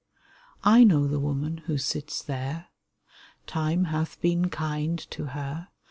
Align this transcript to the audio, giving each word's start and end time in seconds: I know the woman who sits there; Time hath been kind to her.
I 0.63 0.83
know 0.83 1.05
the 1.05 1.19
woman 1.19 1.57
who 1.67 1.77
sits 1.77 2.23
there; 2.23 2.69
Time 3.45 3.83
hath 3.83 4.19
been 4.19 4.49
kind 4.49 4.97
to 5.11 5.25
her. 5.27 5.67